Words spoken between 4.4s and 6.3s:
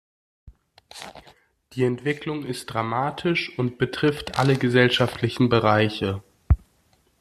gesellschaftlichen Bereiche.